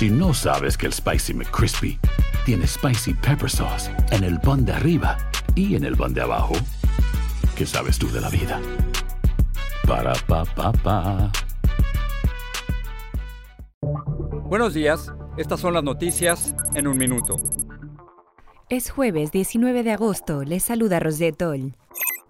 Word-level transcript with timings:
Si 0.00 0.08
no 0.08 0.32
sabes 0.32 0.78
que 0.78 0.86
el 0.86 0.94
Spicy 0.94 1.34
McCrispy 1.34 1.98
tiene 2.46 2.66
Spicy 2.66 3.12
Pepper 3.12 3.50
Sauce 3.50 3.90
en 4.12 4.24
el 4.24 4.40
pan 4.40 4.64
de 4.64 4.72
arriba 4.72 5.18
y 5.54 5.74
en 5.76 5.84
el 5.84 5.94
pan 5.94 6.14
de 6.14 6.22
abajo, 6.22 6.54
¿qué 7.54 7.66
sabes 7.66 7.98
tú 7.98 8.10
de 8.10 8.22
la 8.22 8.30
vida? 8.30 8.58
Para, 9.86 10.14
pa, 10.26 10.46
pa, 10.46 10.72
pa. 10.72 11.30
Buenos 14.46 14.72
días, 14.72 15.12
estas 15.36 15.60
son 15.60 15.74
las 15.74 15.84
noticias 15.84 16.54
en 16.74 16.88
un 16.88 16.96
minuto. 16.96 17.38
Es 18.70 18.90
jueves 18.90 19.32
19 19.32 19.82
de 19.82 19.92
agosto, 19.92 20.44
les 20.44 20.62
saluda 20.62 20.98
Rosetol. 20.98 21.74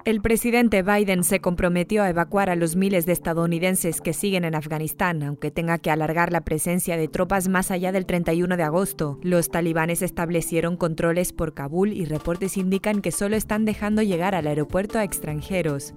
El 0.06 0.22
presidente 0.22 0.82
Biden 0.82 1.24
se 1.24 1.40
comprometió 1.40 2.02
a 2.02 2.08
evacuar 2.08 2.48
a 2.48 2.56
los 2.56 2.74
miles 2.74 3.04
de 3.04 3.12
estadounidenses 3.12 4.00
que 4.00 4.14
siguen 4.14 4.44
en 4.44 4.54
Afganistán, 4.54 5.22
aunque 5.22 5.50
tenga 5.50 5.76
que 5.76 5.90
alargar 5.90 6.32
la 6.32 6.40
presencia 6.40 6.96
de 6.96 7.06
tropas 7.06 7.48
más 7.48 7.70
allá 7.70 7.92
del 7.92 8.06
31 8.06 8.56
de 8.56 8.62
agosto. 8.62 9.18
Los 9.22 9.50
talibanes 9.50 10.00
establecieron 10.00 10.78
controles 10.78 11.34
por 11.34 11.52
Kabul 11.52 11.92
y 11.92 12.06
reportes 12.06 12.56
indican 12.56 13.02
que 13.02 13.12
solo 13.12 13.36
están 13.36 13.66
dejando 13.66 14.00
llegar 14.00 14.34
al 14.34 14.46
aeropuerto 14.46 14.98
a 14.98 15.04
extranjeros. 15.04 15.92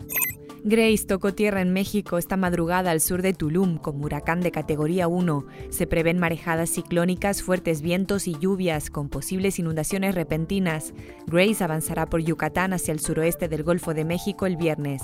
Grace 0.65 1.05
tocó 1.05 1.33
tierra 1.33 1.59
en 1.61 1.73
México 1.73 2.17
esta 2.17 2.37
madrugada 2.37 2.91
al 2.91 3.01
sur 3.01 3.21
de 3.21 3.33
Tulum 3.33 3.77
como 3.77 4.05
huracán 4.05 4.39
de 4.39 4.51
categoría 4.51 5.09
1. 5.09 5.45
Se 5.69 5.87
prevén 5.87 6.19
marejadas 6.19 6.69
ciclónicas, 6.69 7.41
fuertes 7.41 7.81
vientos 7.81 8.29
y 8.29 8.37
lluvias 8.39 8.89
con 8.89 9.09
posibles 9.09 9.59
inundaciones 9.59 10.15
repentinas. 10.15 10.93
Grace 11.27 11.61
avanzará 11.61 12.05
por 12.05 12.21
Yucatán 12.21 12.71
hacia 12.71 12.93
el 12.93 13.01
suroeste 13.01 13.49
del 13.49 13.63
Golfo 13.63 13.93
de 13.93 14.05
México 14.05 14.45
el 14.45 14.55
viernes. 14.55 15.01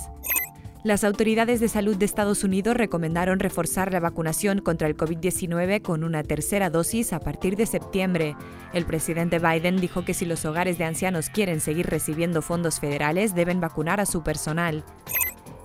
Las 0.86 1.04
autoridades 1.04 1.60
de 1.60 1.68
salud 1.68 1.98
de 1.98 2.06
Estados 2.06 2.46
Unidos 2.46 2.78
recomendaron 2.78 3.40
reforzar 3.40 3.92
la 3.92 4.00
vacunación 4.00 4.60
contra 4.60 4.88
el 4.88 4.96
COVID-19 4.96 5.82
con 5.82 6.06
una 6.06 6.24
tercera 6.24 6.70
dosis 6.70 7.12
a 7.12 7.20
partir 7.20 7.58
de 7.58 7.66
septiembre. 7.66 8.38
El 8.72 8.86
presidente 8.86 9.40
Biden 9.40 9.82
dijo 9.82 10.06
que 10.06 10.14
si 10.14 10.24
los 10.24 10.46
hogares 10.46 10.78
de 10.78 10.86
ancianos 10.86 11.30
quieren 11.30 11.60
seguir 11.60 11.88
recibiendo 11.88 12.42
fondos 12.42 12.80
federales, 12.80 13.36
deben 13.36 13.60
vacunar 13.60 14.00
a 14.00 14.06
su 14.06 14.24
personal. 14.24 14.86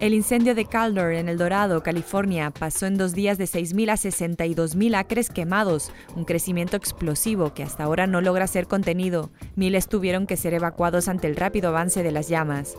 El 0.01 0.13
incendio 0.13 0.55
de 0.55 0.67
Calder 0.67 1.13
en 1.13 1.29
El 1.29 1.39
Dorado, 1.39 1.83
California, 1.83 2.51
pasó 2.51 2.87
en 2.87 2.99
dos 2.99 3.15
días 3.15 3.39
de 3.39 3.45
6.000 3.45 3.91
a 3.91 3.95
62.000 3.95 4.97
acres 4.97 5.31
quemados, 5.31 5.93
un 6.17 6.25
crecimiento 6.25 6.77
explosivo 6.77 7.55
que 7.55 7.63
hasta 7.63 7.85
ahora 7.85 8.07
no 8.07 8.21
logra 8.21 8.47
ser 8.49 8.67
contenido. 8.67 9.31
Miles 9.55 9.89
tuvieron 9.89 10.27
que 10.27 10.37
ser 10.37 10.53
evacuados 10.53 11.09
ante 11.09 11.29
el 11.29 11.37
rápido 11.37 11.69
avance 11.69 12.03
de 12.03 12.11
las 12.11 12.29
llamas. 12.29 12.77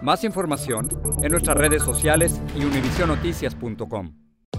Más 0.00 0.24
información 0.24 0.88
en 1.22 1.30
nuestras 1.30 1.56
redes 1.56 1.82
sociales 1.82 2.40
y 2.56 2.64
univisionoticias.com. 2.64 4.14